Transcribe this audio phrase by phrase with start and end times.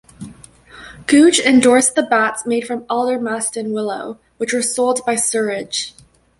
[1.05, 5.91] Gooch endorsed the bats made from Aldermaston willow, which were sold by Surridge.